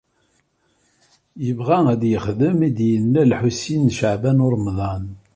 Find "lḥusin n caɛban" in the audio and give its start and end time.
3.31-4.43